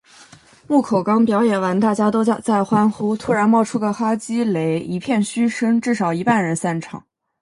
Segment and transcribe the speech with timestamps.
[0.65, 7.03] 木口刚表演完大伙都在欢呼，突然冒出个哈基雷，一片嘘声，至少一半人散场